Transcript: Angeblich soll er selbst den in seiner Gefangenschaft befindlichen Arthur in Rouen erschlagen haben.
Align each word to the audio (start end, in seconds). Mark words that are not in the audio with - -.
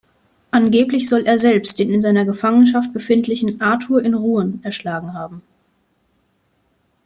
Angeblich 0.49 1.07
soll 1.07 1.27
er 1.27 1.37
selbst 1.37 1.77
den 1.77 1.91
in 1.93 2.01
seiner 2.01 2.25
Gefangenschaft 2.25 2.91
befindlichen 2.91 3.61
Arthur 3.61 4.03
in 4.03 4.15
Rouen 4.15 4.59
erschlagen 4.63 5.13
haben. 5.13 5.43